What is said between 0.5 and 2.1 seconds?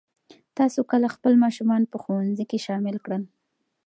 تاسو کله خپل ماشومان په